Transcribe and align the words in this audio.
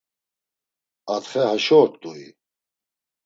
Atxe 1.15 1.41
haşo 1.49 1.77
ort̆ui? 1.83 2.23